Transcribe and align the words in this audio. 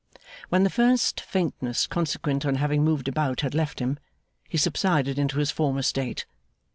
When 0.49 0.63
the 0.63 0.71
first 0.71 1.19
faintness 1.21 1.85
consequent 1.85 2.43
on 2.43 2.55
having 2.55 2.83
moved 2.83 3.07
about 3.07 3.41
had 3.41 3.53
left 3.53 3.77
him, 3.77 3.99
he 4.49 4.57
subsided 4.57 5.19
into 5.19 5.37
his 5.37 5.51
former 5.51 5.83
state. 5.83 6.25